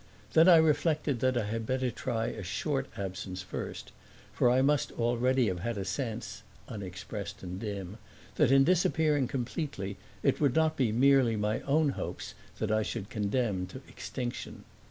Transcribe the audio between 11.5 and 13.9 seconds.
own hopes that I should condemn to